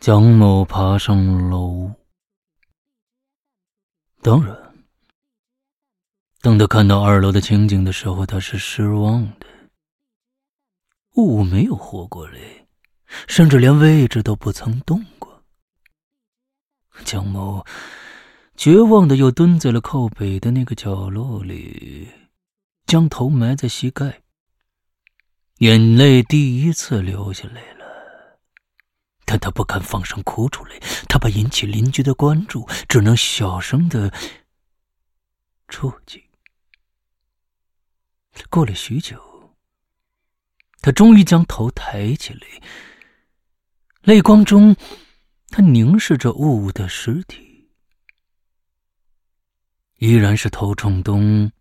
[0.00, 1.92] 蒋某爬上楼，
[4.22, 4.56] 当然，
[6.40, 9.46] 当他看到二楼的情景的时候，他是失望的。
[11.16, 12.40] 雾没有活过来，
[13.28, 15.42] 甚至连位置都不曾动过。
[17.04, 17.66] 蒋某
[18.56, 22.08] 绝望的又蹲在了靠北的那个角落里，
[22.86, 24.22] 将头埋在膝盖，
[25.58, 27.79] 眼泪第一次流下来了。
[29.30, 30.76] 但他不敢放声哭出来，
[31.08, 34.12] 他怕引起邻居的关注，只能小声的
[35.68, 36.24] 啜泣。
[38.48, 39.54] 过了许久，
[40.80, 42.40] 他终于将头抬起来，
[44.02, 44.74] 泪光中，
[45.46, 47.70] 他凝视着雾雾的尸体，
[49.98, 51.52] 依然是头冲东，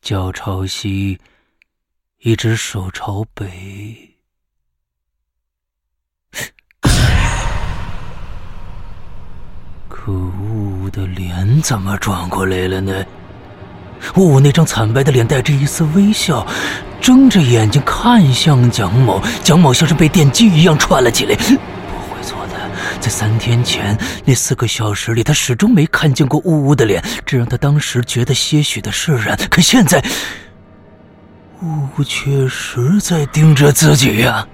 [0.00, 1.20] 脚朝西，
[2.18, 4.09] 一只手朝北。
[10.10, 12.92] 可雾雾的脸怎么转过来了呢？
[14.16, 16.44] 呜呜那张惨白的脸带着一丝微笑，
[17.00, 19.22] 睁着眼睛看向蒋某。
[19.44, 21.36] 蒋某像是被电击一样窜了起来。
[21.36, 21.44] 不
[22.12, 22.54] 会错的，
[22.98, 29.38] 在三天前那四个小时里，他始终没看见过呜呜的脸，这让他当时觉得些许的释然。
[29.48, 30.02] 可现在，
[31.62, 34.44] 呜呜确实在盯着自己呀！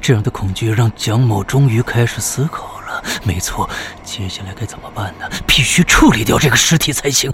[0.00, 2.77] 这样的恐惧让蒋某终于开始思考。
[3.24, 3.68] 没错，
[4.04, 5.28] 接下来该怎么办呢？
[5.46, 7.32] 必须处理掉这个尸体才行。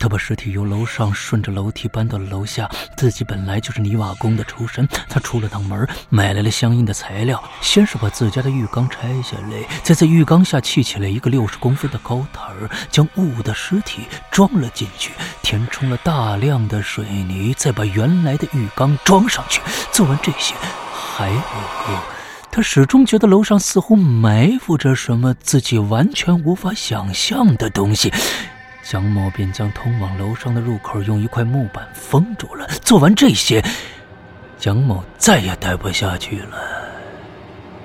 [0.00, 2.70] 他把尸体由楼上顺着楼梯搬到了楼下。
[2.96, 7.42] 自己本来就是泥瓦工的出身，他出了趟门，买来了相应的材料。
[7.60, 15.10] 先是把自家的浴缸拆下来，再在浴缸下砌起了一个六十公分的高台儿，将雾雾的尸体装了进去，
[15.42, 19.60] 填充了大量的水泥，再把原来的浴缸装上去。
[19.90, 20.54] 做完这些，
[20.94, 22.17] 还不够。
[22.50, 28.12] 他始终觉得楼上似乎埋伏着什么自己完全无法想象的东西，
[28.82, 32.66] 蒋某便将通往楼上的入口用一块木板封住了。
[32.82, 33.64] 做完这些，
[34.58, 36.58] 蒋某再也待不下去了，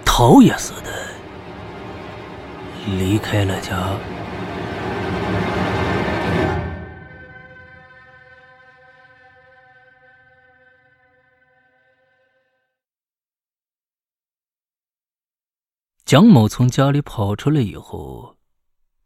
[0.04, 0.92] 逃也似的
[2.98, 3.78] 离开了家。
[16.14, 18.38] 蒋某从家里跑出来以后，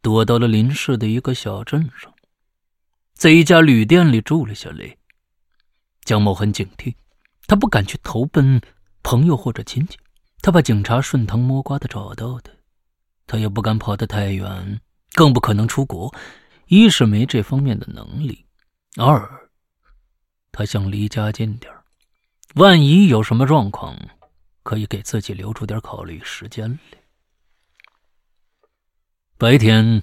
[0.01, 2.13] 躲到了邻市的一个小镇上，
[3.13, 4.97] 在一家旅店里住了下来。
[6.01, 6.93] 蒋某很警惕，
[7.47, 8.59] 他不敢去投奔
[9.03, 9.97] 朋友或者亲戚，
[10.41, 12.51] 他怕警察顺藤摸瓜的找到他；
[13.25, 14.81] 他也不敢跑得太远，
[15.13, 16.13] 更不可能出国。
[16.65, 18.45] 一是没这方面的能力，
[18.97, 19.49] 二，
[20.51, 21.73] 他想离家近点
[22.55, 23.97] 万一有什么状况。
[24.63, 26.96] 可以给自己留出点考虑时间来。
[29.39, 30.01] 白天，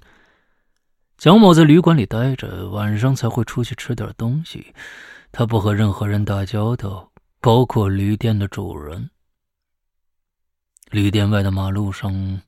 [1.19, 4.73] 蒋某在旅馆里待着，晚上才会出去吃点东西。
[5.33, 9.11] 他不和任何人打交道，包括旅店的主人。
[10.91, 12.43] 旅店外的马路上，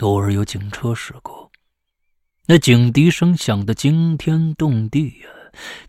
[0.00, 1.52] 偶尔有警车驶过，
[2.46, 5.28] 那警笛声响得惊天动地呀！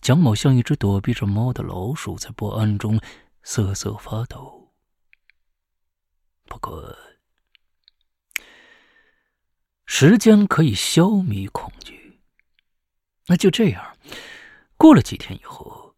[0.02, 3.00] 蒋某像一只躲避着猫的老鼠，在不安中
[3.42, 4.74] 瑟瑟发抖。
[6.44, 6.94] 不过，
[9.98, 12.20] 时间可以消弭恐惧。
[13.28, 13.98] 那就这样，
[14.76, 15.96] 过了几天以后，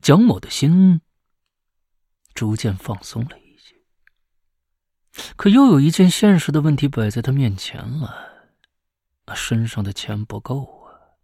[0.00, 1.02] 蒋某的心
[2.32, 3.76] 逐渐放松了一些。
[5.36, 8.56] 可又有一件现实的问题摆在他面前了：
[9.34, 11.20] 身上的钱不够啊！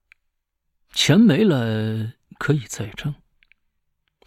[0.92, 3.14] 钱没了可以再挣，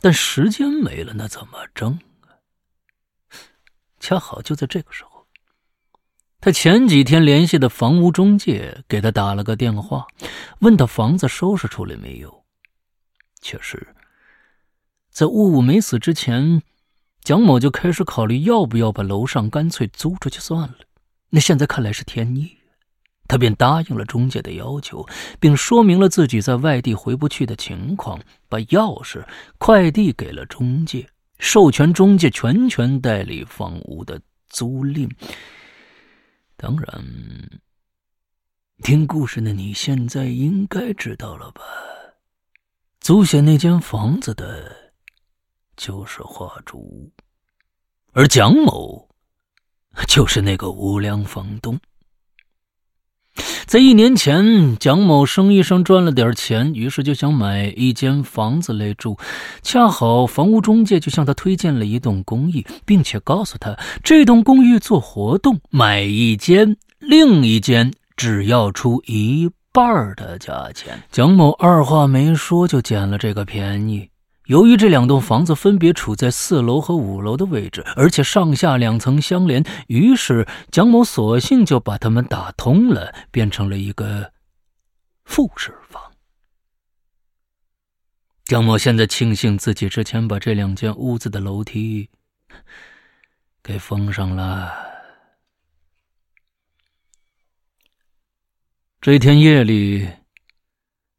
[0.02, 2.42] 但时间没了，那怎么挣啊？
[4.00, 5.13] 恰好就在这个时候，
[6.46, 10.06] 他前几天联系的房屋中介给他打了个电话，
[10.60, 12.44] 问他房子收拾出来没有。
[13.42, 13.88] 确实，
[15.10, 16.62] 在雾雾没死之前，
[17.22, 20.76] 蒋某就开始考虑要不要把楼上干脆租出去算了。
[21.30, 22.58] 那现在看来是天意，
[23.26, 25.08] 他便答应了中介的要求，
[25.40, 28.20] 并说明了自己在外地回不去的情况，
[28.50, 29.26] 把钥匙
[29.58, 31.08] 快递给了中介。
[31.40, 34.20] 授权中介全权代理房屋的
[34.50, 35.10] 租赁。
[36.64, 37.60] 当然，
[38.84, 41.62] 听故事的你现在应该知道了吧？
[43.02, 44.94] 租下那间房子的，
[45.76, 47.12] 就是画竹，
[48.14, 49.10] 而蒋某，
[50.08, 51.78] 就是那个无良房东。
[53.74, 59.18] 在一年前，蒋某生意上赚了点钱，于是就想买一间房子来住。
[59.64, 71.02] 恰好房屋中介就向他推荐了一栋公寓，并且告诉他，这栋公寓做活动，买一间，另一间只要出一半的价钱。
[71.12, 74.08] 蒋某二话没说就捡了这个便宜。
[74.48, 84.34] 由于这两栋房子分别处在四楼和五楼的位置，而且上下两层相连，于是蒋某索性就把它们打通了，变成了一个
[85.24, 86.12] 复式房。
[88.44, 92.10] 蒋某现在庆幸自己之前把这两间屋子的楼梯
[93.64, 94.74] 给封上了。
[99.00, 100.10] 这天夜里，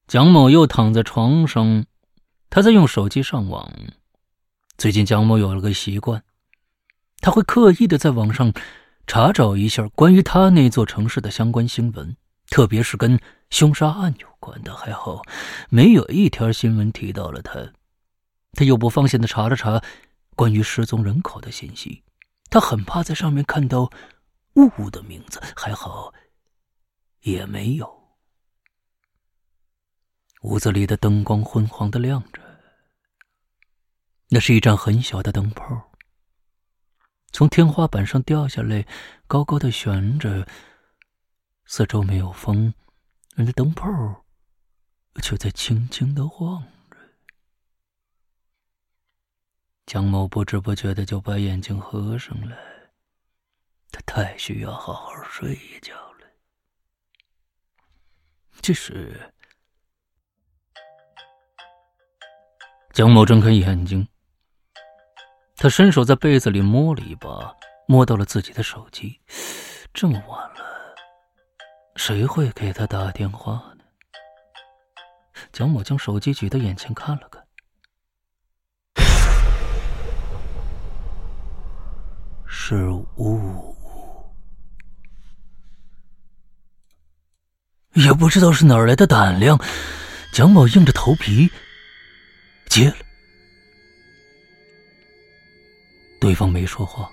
[0.07, 1.87] 蒋某又躺在床上。
[2.55, 3.69] 他在用手机上网。
[4.79, 6.23] 最近，蒋某有了个习惯，
[7.19, 8.53] 他会刻意的在网上
[9.09, 12.17] 查找一下关于他那座城市的相关新闻，
[12.51, 13.19] 特别是跟
[13.51, 14.73] 凶杀案有关的。
[14.73, 15.23] 还好，
[15.69, 17.73] 没有一条新闻提到了他。
[18.53, 19.83] 他又不放心的查了查
[20.37, 22.05] 关于失踪人口的信息，
[22.51, 23.91] 他很怕在上面看到
[24.55, 25.43] 雾的名字。
[25.57, 26.15] 还好，
[27.23, 28.15] 也没有。
[30.43, 32.44] 屋子里的灯光昏黄的亮着。
[34.29, 35.93] 那是一盏很小的灯泡，
[37.31, 38.87] 从天花板上掉下来，
[39.27, 40.47] 高高的悬着。
[41.67, 42.75] 四周没有风，
[43.37, 43.89] 那灯泡
[45.23, 46.97] 却在轻轻的晃着。
[49.87, 52.57] 江某不知不觉的就把眼睛合上了，
[53.91, 56.27] 他太需要好好睡一觉了。
[58.61, 59.33] 这时，
[62.93, 64.07] 江某睁开眼睛。
[65.57, 67.55] 他伸手在被子里摸了一把，
[67.87, 69.21] 摸到了自己的手机。
[69.93, 70.95] 这么晚了，
[71.97, 73.85] 谁会给他打电话呢？
[75.53, 77.45] 蒋某将手机举到眼前看了看，
[82.47, 83.77] 是雾，
[87.93, 89.59] 也不知道是哪儿来的胆量，
[90.33, 91.51] 蒋某硬着头皮
[92.69, 92.97] 接了。
[96.25, 97.13] 对方没说话，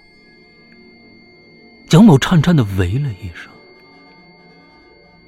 [1.90, 3.52] 蒋某颤颤的喂了一声。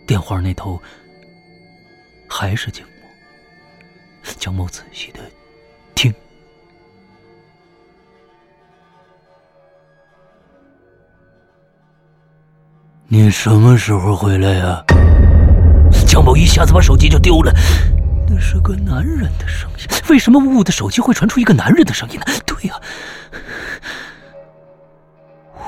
[0.06, 0.82] 电话那头
[2.30, 4.32] 还是静默。
[4.40, 5.20] 蒋某仔细的
[5.96, 6.14] 听，
[13.10, 14.82] 你什么时候回来呀？
[16.08, 17.52] 蒋某一下子把手机就丢了。
[18.30, 22.26] 那是个男人的声音，为什么雾的手机会传出一个男人的声音呢？
[22.46, 22.80] 对呀。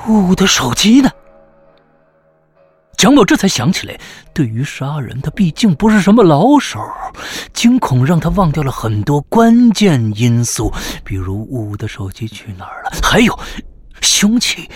[0.07, 1.09] 雾的手机呢？
[2.97, 3.99] 蒋某这才想起来，
[4.33, 6.79] 对于杀人，他毕竟不是什么老手。
[7.53, 10.71] 惊恐让他忘掉了很多关键因素，
[11.03, 13.37] 比如雾的手机去哪儿了，还有
[14.01, 14.69] 凶器，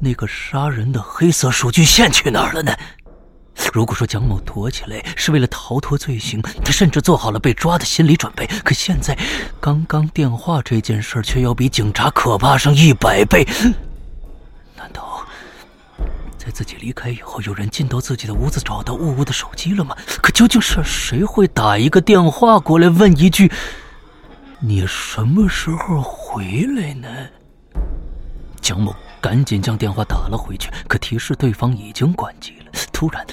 [0.00, 2.74] 那个杀人的黑色数据线去哪儿了呢？
[3.72, 8.46] 如果说蒋某躲起来是为了逃脱罪行，他甚至做好了被抓的心理准备。
[8.64, 9.16] 可现在，
[9.60, 13.46] 刚刚电话这件事却要比警察可怕上一百倍。
[16.44, 19.96] 在自己离开以后，有人进到自己的屋子，找到呜呜的手机了吗？
[20.20, 23.50] 可究竟是谁会打一个电话过来，问一句
[24.60, 27.08] ：“你什么时候回来呢？”
[28.60, 32.72] 蒋某赶紧将电话打了回去，可提示对方已经关机了。
[32.92, 33.24] 突然，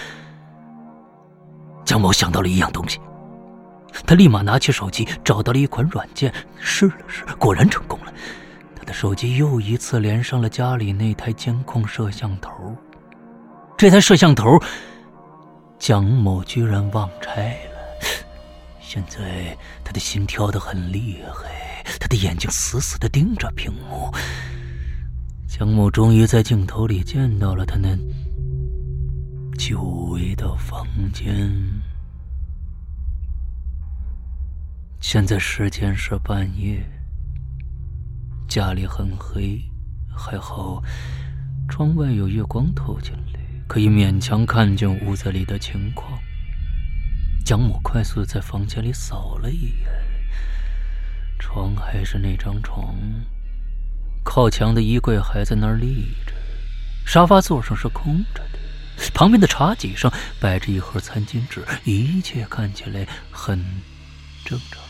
[1.84, 2.98] 蒋某想到了一样东西，
[4.08, 8.14] 他立马拿起手机，找到了一款软件，试了试，果然成功了。
[8.74, 12.74] 他的手机又一次连上了家里那台监控摄像头。
[13.82, 14.60] 这台摄像头，
[15.80, 18.06] 蒋某居然忘拆了。
[18.80, 24.14] 现在他的心跳得很厉害，他的眼睛死死的盯着屏幕。
[25.48, 27.98] 蒋某终于在镜头里见到了他那
[29.58, 31.52] 久违的房间。
[35.00, 36.88] 现在时间是半夜。
[38.48, 39.60] 家里很黑，
[40.16, 40.84] 还好
[41.68, 43.31] 窗外有月光透进来，
[43.72, 46.20] 可以勉强看见屋子里的情况。
[47.46, 49.90] 蒋某快速在房间里扫了一眼，
[51.40, 52.94] 床还是那张床，
[54.26, 56.34] 靠墙的衣柜还在那儿立着，
[57.06, 58.60] 沙发座上是空着的，
[59.14, 60.12] 旁边的茶几上
[60.42, 63.58] 摆着一盒餐巾纸，一切看起来很
[64.44, 64.84] 正常。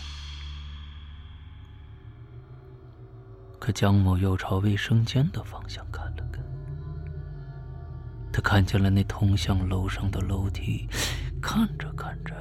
[3.59, 6.10] 可江某又朝卫生间的方向看，
[8.33, 10.87] 他看见了那通向楼上的楼梯，
[11.41, 12.33] 看着看着，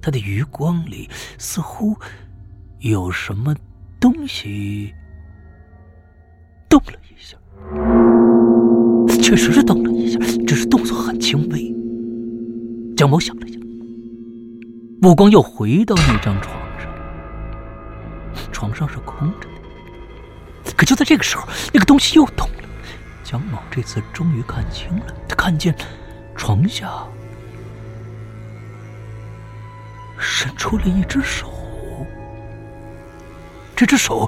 [0.00, 1.96] 他的余光里似乎
[2.80, 3.54] 有什么
[3.98, 4.92] 东西
[6.68, 7.36] 动了一下，
[9.22, 11.74] 确实是动了一下，只是动作很轻微。
[12.94, 13.58] 江某想了想，
[15.00, 16.92] 目光又回到那张床上，
[18.52, 20.72] 床上是空着的。
[20.76, 22.67] 可就在这个时候，那个东西又动了。
[23.30, 25.74] 蒋某这次终于看清了，他看见
[26.34, 26.88] 床下
[30.18, 31.46] 伸出了一只手，
[33.76, 34.26] 这只手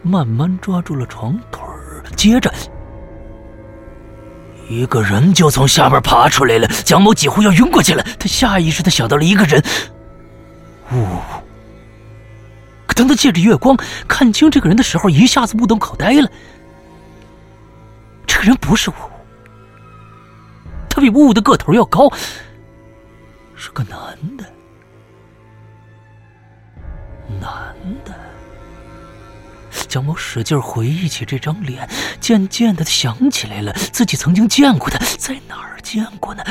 [0.00, 1.62] 慢慢抓住了床腿，
[2.16, 2.50] 接着
[4.70, 6.66] 一个人就从下边爬出来了。
[6.66, 9.62] 蒋某几乎要晕过去了，他下意识的想到了一个人，
[10.92, 11.04] 呜！
[12.86, 13.76] 可当他借着月光
[14.08, 16.30] 看清这个人的时候，一下子目瞪口呆了。
[18.40, 19.10] 这人不是呜呜，
[20.88, 22.10] 他比呜呜的个头要高，
[23.54, 24.50] 是个男的，
[27.38, 28.14] 男的。
[29.88, 31.86] 江某使劲回忆起这张脸，
[32.18, 36.42] 渐渐的想起来了，自己曾经见过他，在哪儿见过呢？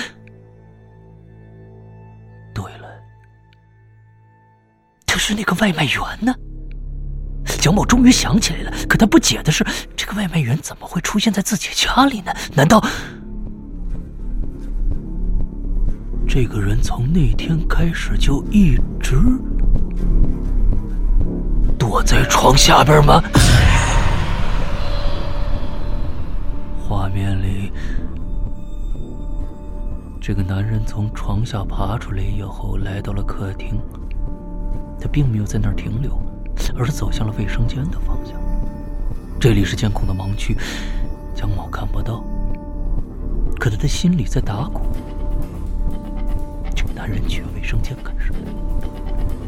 [2.53, 2.87] 对了，
[5.07, 6.35] 他是那个外卖员呢。
[7.57, 9.65] 蒋某终于想起来了，可他不解的是，
[9.95, 12.31] 这个外卖员怎么会出现在自己家里呢？
[12.55, 12.83] 难道
[16.27, 19.15] 这个人从那天开始就一直
[21.77, 23.21] 躲在床下边吗？
[26.87, 27.71] 画面里，
[30.21, 33.79] 这个男人从床下爬出来以后，来到了客厅，
[34.99, 36.19] 他并没有在那儿停留。
[36.77, 38.35] 而是走向了卫生间的方向。
[39.39, 40.57] 这里是监控的盲区，
[41.35, 42.23] 江某看不到。
[43.59, 44.81] 可他的心里在打鼓：
[46.75, 48.39] 这个男人去卫生间干什么？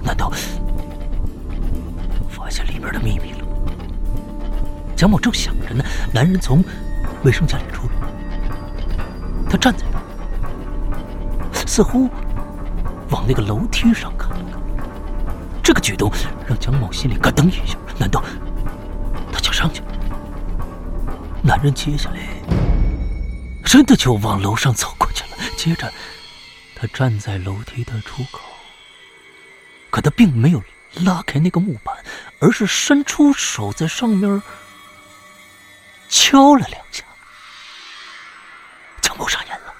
[0.03, 0.31] 难道
[2.29, 3.45] 发现里边的秘密了？
[4.95, 6.63] 江某正想着呢，男人从
[7.23, 7.93] 卫生间里出来，
[9.49, 10.03] 他站在那儿，
[11.65, 12.09] 似乎
[13.09, 14.20] 往那个楼梯上看。
[15.71, 16.11] 这个举动
[16.45, 18.21] 让蒋某心里咯噔一下，难道
[19.31, 19.81] 他想上去？
[21.41, 22.19] 男人接下来
[23.63, 25.37] 真的就往楼上走过去了。
[25.55, 25.89] 接着，
[26.75, 28.41] 他站在楼梯的出口，
[29.89, 30.61] 可他并没有
[31.05, 31.95] 拉开那个木板，
[32.41, 34.43] 而是伸出手在上面
[36.09, 37.01] 敲了两下。
[38.99, 39.73] 蒋某傻眼了，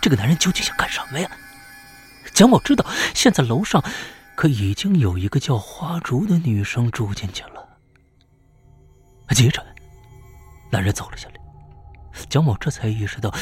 [0.00, 1.30] 这个男人究竟想干什么呀？
[2.32, 3.84] 蒋某知道，现在楼上
[4.42, 7.64] 可已经有一个叫花竹的女生住进去了。
[9.28, 9.64] 接着，
[10.68, 11.34] 男人走了下来，
[12.28, 13.32] 蒋某这才意识到，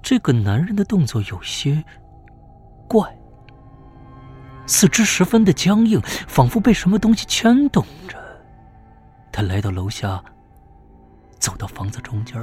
[0.00, 1.82] 这个男人的动作有些
[2.86, 3.12] 怪，
[4.68, 8.16] 四肢十分的僵硬，仿佛被什么东西牵动着。
[9.32, 10.22] 他来到楼下，
[11.40, 12.40] 走到房子中间，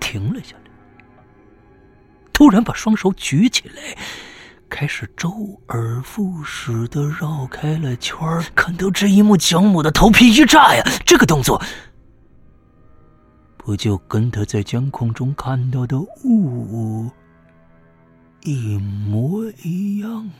[0.00, 1.04] 停了下来，
[2.32, 3.96] 突然把双手举起来。
[4.70, 8.16] 开始周而复始的绕开了圈
[8.54, 10.82] 看到这一幕，蒋某的头皮一炸呀！
[11.04, 11.60] 这个动作，
[13.58, 17.10] 不就跟他在监控中看到的雾
[18.42, 20.32] 一模一样吗？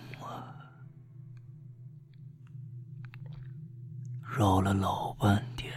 [4.38, 5.70] 绕了老半天，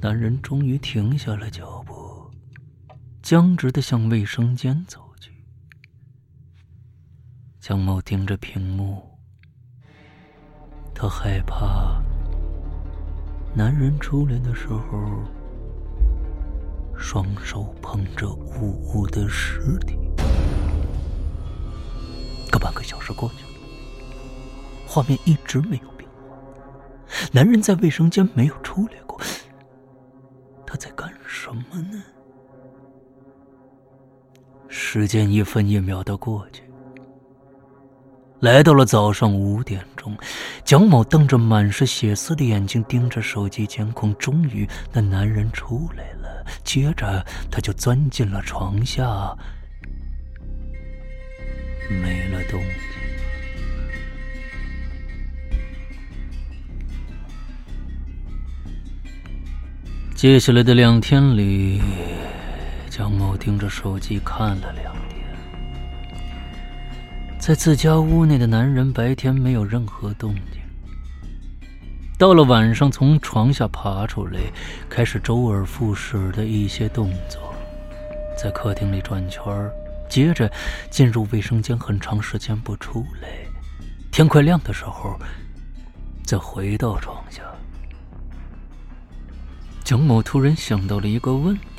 [0.00, 2.30] 男人终于停下了脚步，
[3.20, 5.07] 僵直的向卫生间走。
[7.68, 9.02] 江某盯着屏幕，
[10.94, 12.02] 他害怕
[13.54, 15.22] 男人出来的时候，
[16.96, 19.98] 双手捧着呜呜的尸体。
[22.50, 23.60] 可半个小时过去了，
[24.86, 26.38] 画面一直没有变化，
[27.34, 29.20] 男人在卫生间没有出来过，
[30.64, 32.02] 他在干什么呢？
[34.68, 36.62] 时间一分一秒的过去。
[38.40, 40.16] 来到了早上五点钟，
[40.64, 46.46] 蒋某瞪着满是血丝的眼睛盯着手机监控，终于那男人出来了。
[46.62, 49.36] 接着他就钻进了床下，
[51.90, 52.70] 没了动静。
[60.14, 61.82] 接下来的两天里，
[62.88, 65.07] 蒋某盯着手机看了两。
[67.48, 70.60] 在自家屋内的男人白天没有任何动静，
[72.18, 74.38] 到了晚上，从床下爬出来，
[74.90, 77.54] 开始周而复始的一些动作，
[78.36, 79.42] 在客厅里转圈，
[80.10, 80.52] 接着
[80.90, 83.30] 进入卫生间，很长时间不出来。
[84.12, 85.18] 天快亮的时候，
[86.26, 87.40] 再回到床下。
[89.82, 91.77] 蒋某突然想到了一个问题：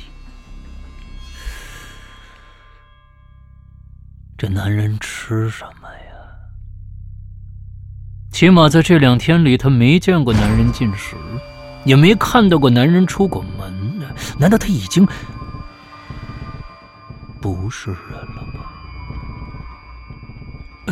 [4.40, 6.14] 这男人吃什么呀？
[8.32, 11.14] 起码在这两天里，他没见过男人进食，
[11.84, 14.06] 也没看到过男人出过门呢。
[14.38, 15.06] 难道他已经
[17.42, 18.64] 不是人了吗？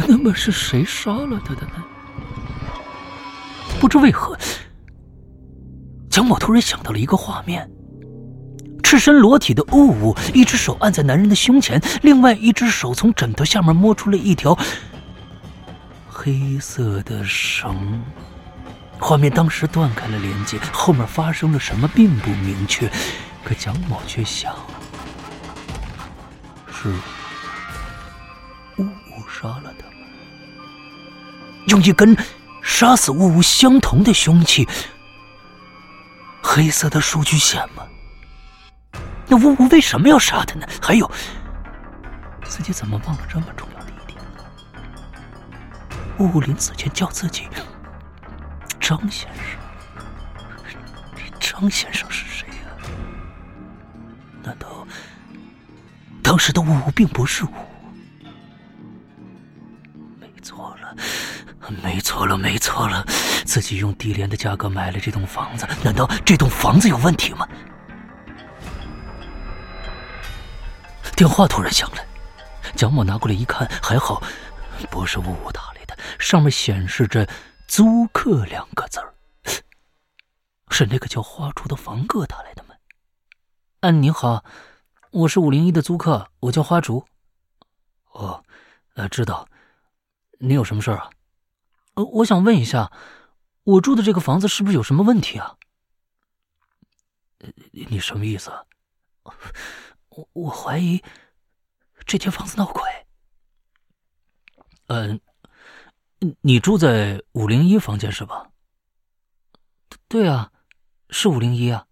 [0.06, 1.82] 那么是谁杀了他的呢？
[3.80, 4.36] 不知为何，
[6.10, 7.66] 蒋某突然想到了一个画面：
[8.88, 14.58] 赤身裸体的雾雾，一只手按在男人的胸前，另外一只手从枕头下面摸出了一条。
[16.08, 18.02] 黑色的绳，
[18.98, 22.90] 画面当时断开了连接，后面发生了什么并不明确，
[23.44, 24.56] 可蒋某却想，
[26.72, 26.88] 是
[28.78, 30.08] 雾雾杀了他们，
[31.66, 32.16] 用一根
[32.62, 34.66] 杀死雾雾相同的凶器，
[36.40, 37.82] 黑色的数据线吗？
[39.28, 40.66] 那雾雾为什么要杀他呢？
[40.80, 41.10] 还有，
[42.44, 44.18] 自己怎么忘了这么重要的一点？
[46.18, 47.46] 雾临死前叫自己
[48.80, 49.58] 张先生，
[51.38, 52.54] 张先生是谁呀？
[54.42, 54.86] 难道
[56.22, 57.48] 当时的雾雾并不是雾？
[60.18, 60.96] 没错了，
[61.82, 63.04] 没错了，没错了！
[63.44, 67.46] 自己用低廉的价格买了这栋房子，难道这栋房子有问题吗？
[71.18, 72.06] 电话突然响了，
[72.76, 74.22] 蒋某拿过来一看，还好，
[74.88, 75.98] 不是雾雾打来的。
[76.16, 77.28] 上面显示着
[77.66, 79.12] “租客”两个字儿，
[80.70, 82.76] 是那个叫花竹的房客打来的吗？
[83.80, 84.44] 啊，你好，
[85.10, 87.04] 我是五零一的租客，我叫花竹。
[88.12, 88.44] 哦，
[88.94, 89.48] 呃，知道。
[90.38, 91.10] 你有什么事儿啊？
[91.94, 92.92] 呃，我想问一下，
[93.64, 95.56] 我住的这个房子是不是有什么问题啊？
[97.72, 98.52] 你什么意思？
[100.10, 101.02] 我我怀疑
[102.06, 102.82] 这间房子闹鬼。
[104.86, 105.20] 嗯。
[106.40, 108.50] 你住在五零一房间是吧？
[110.08, 110.50] 对啊，
[111.10, 111.86] 是五零一啊。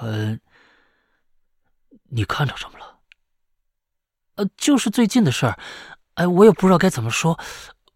[0.00, 0.38] 呃，
[2.10, 3.00] 你看到什么了？
[4.34, 5.58] 呃，就是最近的事儿。
[6.16, 7.40] 哎，我也不知道该怎么说，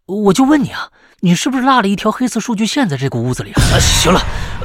[0.06, 0.90] 我就问你啊，
[1.20, 3.52] 你是不是落了一条黑色数据线在这个屋子里？
[3.52, 4.20] 啊，行了，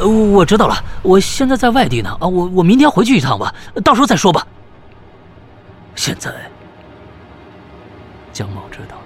[0.05, 2.09] 我知道了，我现在在外地呢。
[2.19, 4.45] 啊，我我明天回去一趟吧，到时候再说吧。
[5.95, 6.33] 现在，
[8.33, 9.03] 江某知道了。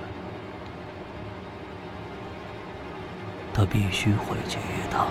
[3.54, 5.06] 他必须回去一趟。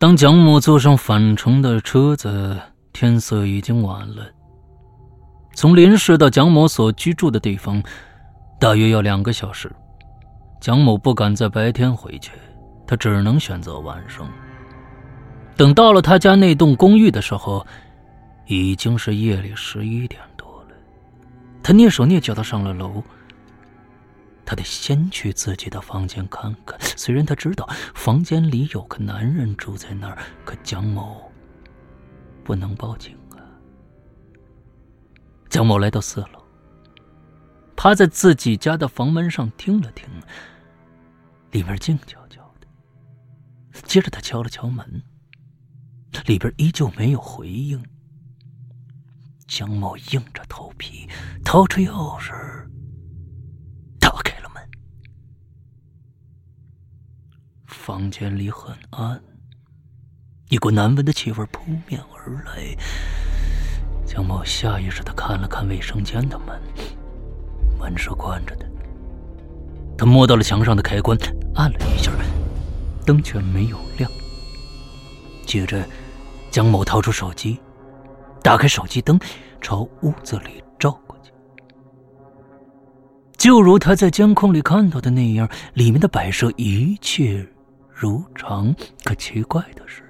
[0.00, 2.58] 当蒋某坐上返程的车子，
[2.90, 4.24] 天色已经晚了。
[5.54, 7.82] 从林市到蒋某所居住的地方，
[8.58, 9.70] 大约要两个小时。
[10.58, 12.32] 蒋某不敢在白天回去，
[12.86, 14.26] 他只能选择晚上。
[15.54, 17.66] 等到了他家那栋公寓的时候，
[18.46, 20.68] 已经是夜里十一点多了。
[21.62, 23.02] 他蹑手蹑脚的上了楼。
[24.50, 26.76] 他得先去自己的房间看看。
[26.96, 31.30] 虽然他知道房间里有个男人住在那儿，可蒋某
[32.42, 33.38] 不能报警啊。
[35.48, 36.44] 蒋某来到四楼，
[37.76, 40.08] 趴在自己家的房门上听了听。
[41.52, 42.66] 里面静悄悄的。
[43.84, 45.04] 接着他敲了敲门，
[46.26, 47.80] 里边依旧没有回应。
[49.46, 51.08] 江某硬着头皮
[51.44, 52.32] 掏出钥匙，
[53.98, 54.70] 打开了门。
[57.80, 59.18] 房间里很暗，
[60.50, 62.76] 一股难闻的气味扑面而来。
[64.04, 66.60] 江某下意识的看了看卫生间的门，
[67.78, 68.66] 门是关着的。
[69.96, 71.16] 他摸到了墙上的开关，
[71.54, 72.12] 按了一下，
[73.06, 74.10] 灯却没有亮。
[75.46, 75.82] 接着，
[76.50, 77.58] 江某掏出手机，
[78.42, 79.18] 打开手机灯，
[79.58, 81.32] 朝屋子里照过去。
[83.38, 87.46] 就如他在监控里看到的那样，里面的摆设一切
[88.00, 88.74] 如常。
[89.04, 90.02] 可奇怪的是，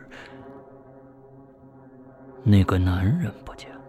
[2.44, 3.80] 那个男人不见了。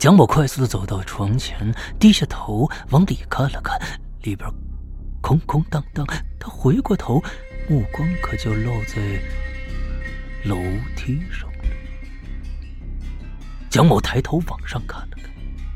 [0.00, 3.78] 蒋某快速的走到床前，低下头往里看了看。
[4.22, 4.50] 里边
[5.22, 6.04] 空空荡荡。
[6.40, 7.22] 他回过头，
[7.68, 9.00] 目光可就落在
[10.44, 10.56] 楼
[10.96, 11.64] 梯上了。
[13.70, 15.08] 蒋某抬头往上看，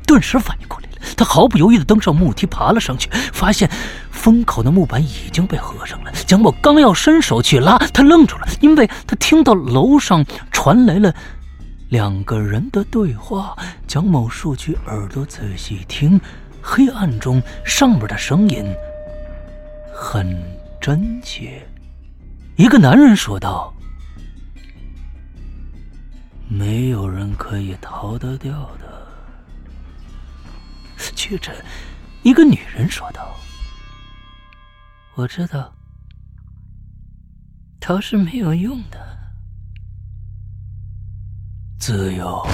[0.05, 0.95] 顿时反应过来了。
[1.15, 3.69] 他毫不犹豫地登上木梯，爬了上去，发现
[4.09, 6.11] 封口的木板已经被合上了。
[6.25, 11.13] 蒋某刚要伸手去拉，他愣住了，因为他听到楼上传来了
[11.89, 13.55] 两个人的对话。
[13.87, 16.19] 蒋某竖起耳朵仔细听，
[16.61, 18.65] 黑暗中上面的声音
[19.93, 20.43] 很
[20.81, 21.65] 真切。
[22.55, 23.73] 一个男人说道
[26.49, 28.84] ：“没有人可以逃得掉的。”
[31.27, 31.51] 接着，
[32.21, 33.35] 一个女人说道
[35.17, 35.73] ：“我知道，
[37.79, 39.17] 逃是没有用的。
[41.79, 42.45] 自由，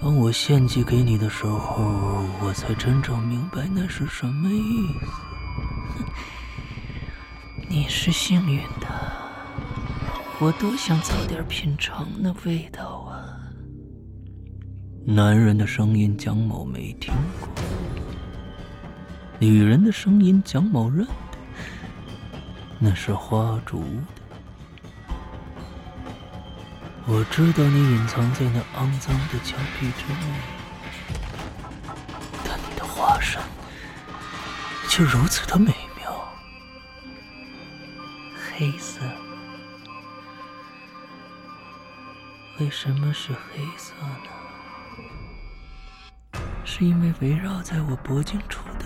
[0.00, 6.04] 当我献祭给你的时候，我才真正明白那是什么意思。
[7.68, 8.86] 你是幸运的，
[10.38, 12.96] 我多想早点品尝那味道！”
[15.10, 17.48] 男人的声音，蒋某没听过；
[19.38, 19.90] 女人的。
[19.90, 21.38] 声音，蒋某认得，
[22.78, 25.14] 那是花烛的。
[27.06, 29.38] 我知道你隐藏在那肮脏的。
[29.42, 30.20] 墙壁之内，
[32.44, 32.84] 但你的。
[32.84, 33.40] 化身
[34.90, 35.58] 却如此的。
[35.58, 36.22] 美妙，
[38.36, 39.00] 黑色。
[42.60, 44.37] 为什么是黑色呢？
[46.78, 48.84] 是因为围绕在我脖颈处的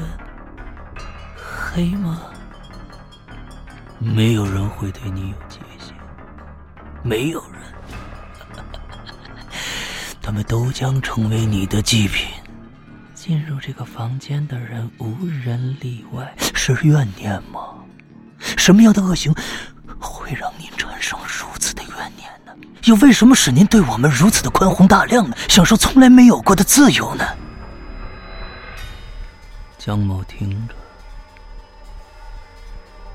[1.37, 2.23] 黑吗？
[3.99, 5.95] 没有人会对你有戒心，
[7.03, 7.61] 没有人，
[10.23, 12.29] 他们都将成为你的祭品。
[13.15, 16.35] 进入这个房间的人无人例外。
[16.55, 17.61] 是怨念吗？
[18.39, 19.35] 什么样的恶行
[19.99, 22.53] 会让您产生如此的怨念呢？
[22.85, 25.37] 又为什么使您对我们如此的宽宏大量呢？
[25.47, 27.25] 享受从来没有过的自由呢？
[29.85, 30.75] 江某听着，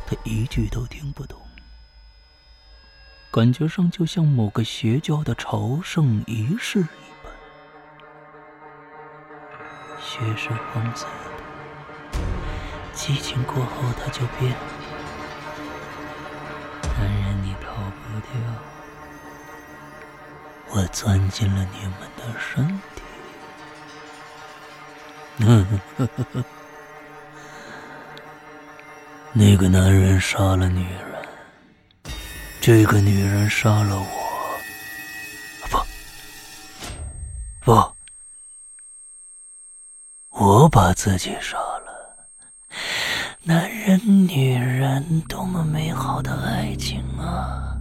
[0.06, 1.40] 他一句都听不懂，
[3.32, 6.84] 感觉上就像某个邪教的朝圣仪式一
[7.24, 7.32] 般。
[9.98, 12.20] 血是黄色的，
[12.92, 14.60] 激情过后它就变了。
[17.00, 18.32] 男人，你逃不掉，
[20.72, 23.02] 我钻进了你们的身体。
[29.40, 32.12] 那个男人杀了女人，
[32.60, 34.08] 这个女人杀了我。
[35.70, 35.78] 不，
[37.64, 37.94] 不，
[40.32, 42.18] 我把自己杀了。
[43.44, 47.78] 男人、女人，多么美好的爱情啊！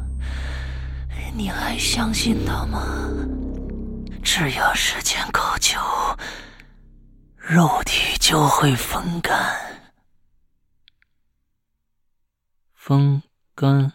[1.34, 2.82] 你还相信他吗？
[4.22, 5.80] 只要时间够久，
[7.38, 9.56] 肉体就会风干。
[12.86, 13.20] 风
[13.56, 13.94] 干，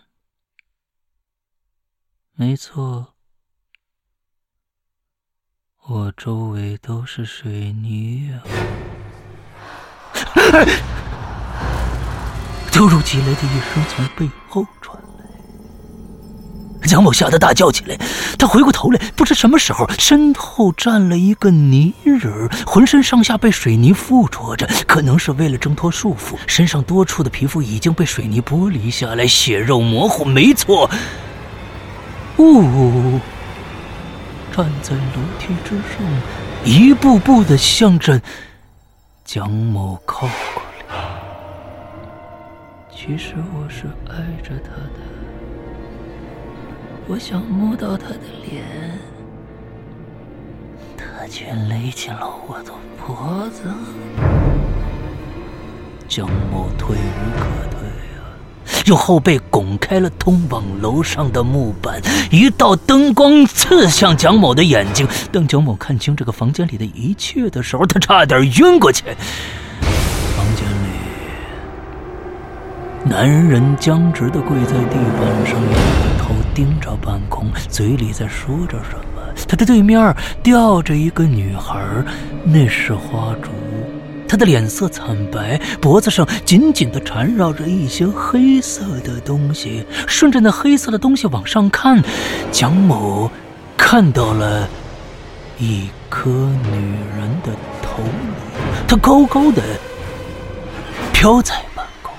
[2.34, 3.14] 没错，
[5.84, 8.44] 我周围都是水泥呀！
[12.74, 15.11] 突如其来的一声从背后传来。
[16.88, 17.98] 蒋某吓得大叫起来，
[18.38, 30.26] 他回过头来，不知什么时候身后站了一个泥人，浑身上下被水泥附着着，可能是为了挣脱束缚，身上多处的皮肤已经被水泥剥离下来，血肉模糊。
[30.26, 30.90] 没错，
[32.38, 33.20] 呜，
[34.56, 36.06] 站在楼梯之上，
[36.64, 38.22] 一步步的向着
[39.24, 40.96] 蒋某靠过来。
[42.94, 45.41] 其实我是爱着他的。
[47.14, 48.20] 我想摸到他的
[48.50, 48.64] 脸，
[50.96, 52.72] 他却勒紧了我的
[53.06, 53.64] 脖子。
[56.08, 57.82] 江某退无可退
[58.16, 58.32] 啊，
[58.86, 65.06] 用后背拱开了通往楼上的木板，一道灯光刺向蒋某的眼睛。
[65.34, 69.04] 当蒋某看清这个房间里的一切的时候，他差点晕过去。
[69.82, 70.88] 房间里，
[73.04, 75.62] 男人僵直的跪在地板上。
[76.54, 79.22] 盯着半空，嘴里在说着什么。
[79.48, 81.80] 他的对面吊着一个女孩，
[82.44, 83.50] 那是花烛。
[84.28, 89.86] 她的脸色惨白，脖子上紧紧地缠绕着一些黑色的东西。
[90.08, 92.02] 顺着那黑色的东西往上看，
[92.50, 93.30] 蒋某
[93.76, 94.70] 看到了
[95.60, 98.10] 一颗女人的头颅。
[98.88, 99.62] 她高高的
[101.12, 102.14] 飘在半空。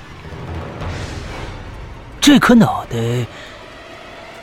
[2.21, 2.99] 这颗脑袋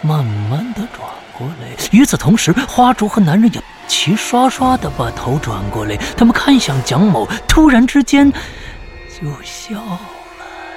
[0.01, 1.07] 慢慢的转
[1.37, 9.99] 过来，与此同时，花竹和男人也齐刷刷的把头转过来，他们看向蒋某，突然之间就笑了。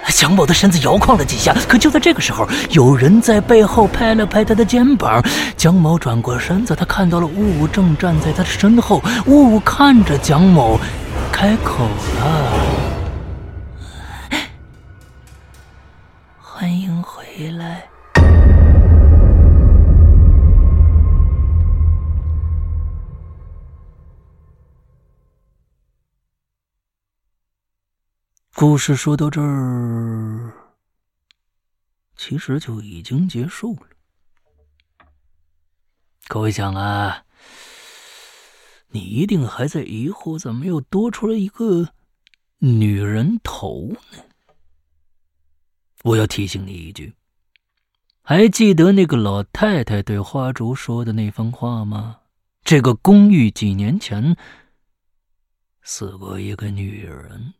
[0.08, 5.22] 蒋某的身子摇晃了几下，可就在这个时候，有人在背后拍了拍他的肩膀。
[5.56, 9.00] 蒋某转过身子，他看到了雾正站在他的身后。
[9.26, 10.78] 雾看着蒋某，
[11.30, 11.84] 开口
[12.18, 12.52] 了
[28.62, 30.52] ：“故事说到这儿，
[32.14, 33.88] 其实就已经结束了。
[36.28, 37.24] 各位想啊，
[38.90, 41.88] 你一定还在疑惑，怎么又多出来一个
[42.58, 44.22] 女人头呢？
[46.04, 47.12] 我要提醒你一句，
[48.22, 52.20] 还记得那个老太太对花烛说的那番话吗？
[52.62, 54.36] 这个公寓几年前
[55.82, 57.54] 死过一个女人。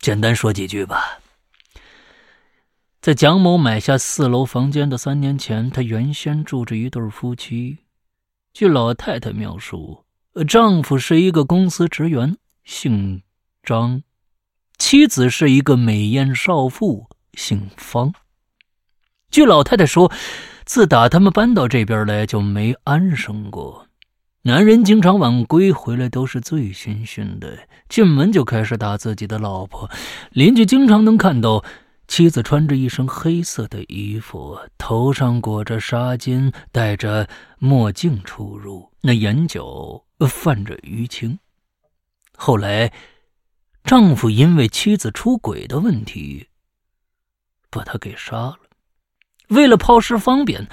[0.00, 1.20] 简单说几句吧。
[3.02, 7.78] 在蒋某买下四楼房间的三年前，他原先住着一对夫妻。
[8.52, 10.04] 据老太太描述，
[10.48, 13.22] 丈夫是一个公司职员，姓
[13.62, 14.00] 张；
[14.78, 18.12] 妻子是一个美艳少妇，姓方。
[19.30, 20.10] 据老太太说，
[20.64, 23.86] 自打他们搬到这边来，就没安生过。
[24.42, 29.90] 男人经常晚归，回来都是醉醺醺的，进门就开始打自己的老婆。
[30.30, 31.62] 邻居经常能看到
[32.08, 41.38] 妻子穿着一身黑色的衣服，头上裹着纱巾，戴着墨镜出入，那眼角泛着淤青。
[42.34, 42.90] 后来，
[43.84, 46.46] 丈夫因为妻子出轨的问题，
[47.68, 48.56] 把她给杀了。
[49.48, 50.66] 为了抛尸方便。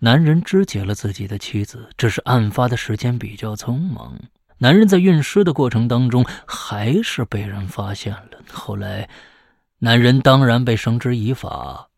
[0.00, 4.16] 男人肢解了自己的妻子，只是案发的时间比较匆忙。
[4.58, 8.38] 男人在运尸的过程当中，还是被人发现了。
[8.50, 9.08] 后来，
[9.78, 11.90] 男人当然被绳之以法。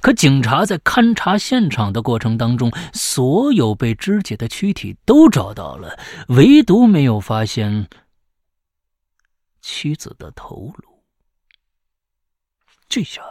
[0.00, 7.88] 可警察在勘查现场的过程当中，所有被肢解的躯体都找到了，唯独没有发现
[9.60, 11.04] 妻子的头颅。
[12.88, 13.22] 这下，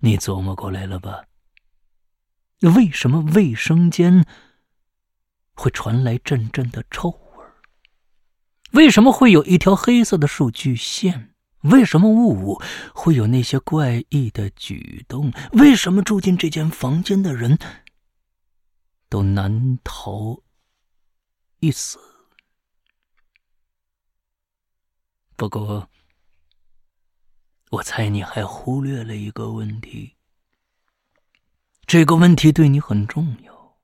[0.00, 1.22] 你琢磨过来了吧？
[2.60, 4.26] 为什么卫生间
[5.54, 7.44] 会传来阵阵的臭味？
[8.72, 11.34] 为什么会有一条黑色的数据线？
[11.62, 12.62] 为什么雾雾
[12.94, 15.32] 会有那些怪异的举动？
[15.52, 17.58] 为什么住进这间房间的人
[19.08, 20.42] 都难逃
[21.58, 21.98] 一死？
[25.36, 25.88] 不过，
[27.70, 30.16] 我猜你还忽略了一个问题。
[31.90, 33.74] 这个问题对你很重要，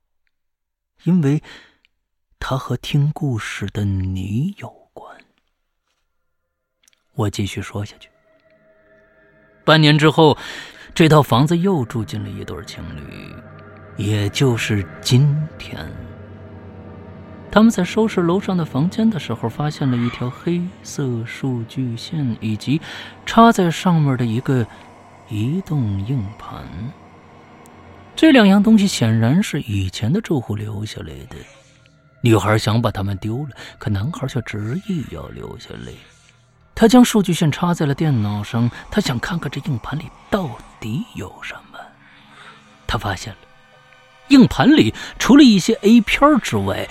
[1.02, 1.42] 因为
[2.38, 5.12] 它和听故事的你有关。
[7.16, 8.08] 我继续说下去。
[9.64, 10.38] 半年之后，
[10.94, 13.34] 这套房子又住进了一对情侣，
[13.96, 15.84] 也就是今天，
[17.50, 22.80] 他们在收拾楼上的房间的时候，发现了一条黑色数据线以及
[23.24, 24.64] 插在上面的一个
[25.28, 26.64] 移动硬盘。
[28.16, 31.36] 这两样东西显然是以前的住户留下来的。
[32.22, 35.92] 女孩想把它们丢了，可男孩却执意要留下来。
[36.74, 40.48] 他将数据线插在了电脑上，他想看看这硬盘里到
[40.80, 41.78] 底有什么。
[42.86, 43.38] 他发现了，
[44.28, 46.88] 硬盘里除了一些 A 片之外，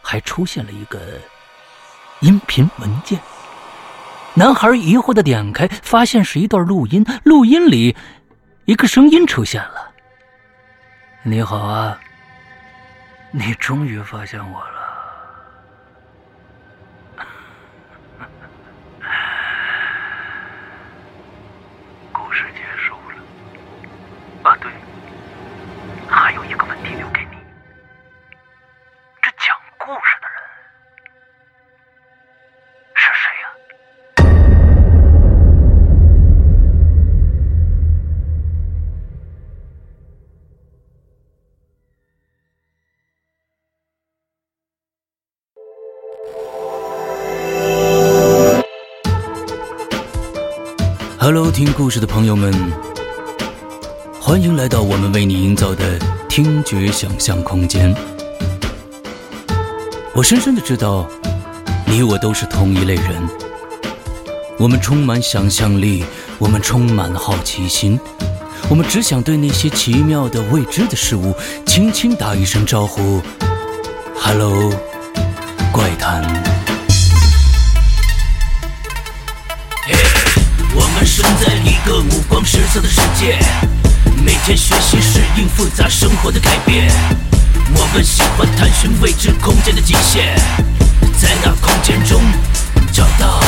[0.00, 1.00] 还出现了一个
[2.20, 3.20] 音频文件。
[4.32, 7.04] 男孩疑惑的点开，发现是一段录音。
[7.24, 7.94] 录音里，
[8.64, 9.93] 一个声音出现了。
[11.26, 11.98] 你好啊，
[13.30, 14.73] 你终于发现我了。
[51.50, 52.52] 听故事的朋友们，
[54.20, 57.92] 欢迎来到我们为你营造的听觉想象空间。
[60.14, 61.08] 我深深的知道，
[61.86, 63.20] 你我都是同一类人，
[64.58, 66.04] 我们充满想象力，
[66.38, 67.98] 我们充满了好奇心，
[68.68, 71.34] 我们只想对那些奇妙的未知的事物
[71.66, 73.20] 轻轻打一声招呼
[74.16, 74.72] ：“Hello，
[75.72, 76.22] 怪谈。”
[81.24, 83.38] 存在一个五光十色的世界，
[84.22, 86.92] 每天学习适应复杂生活的改变。
[87.74, 90.36] 我们喜欢探寻未知空间的极限，
[91.18, 92.20] 在那空间中
[92.92, 93.40] 找到。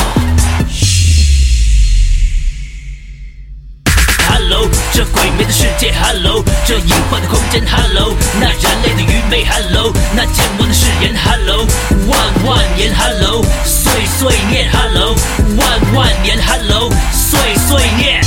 [4.27, 11.67] Hello，这鬼魅的世界，Hello，这隐患的空间，Hello，那人类的愚昧，Hello，那缄默的誓言，Hello，
[12.07, 15.15] 万万年，Hello，碎碎念，Hello，
[15.57, 16.89] 万万年，Hello，
[17.37, 18.21] 碎碎念。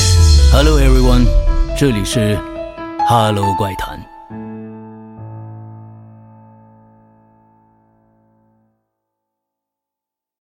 [0.52, 1.26] Hello everyone，
[1.76, 2.38] 这里是
[3.08, 4.09] Hello 怪谈。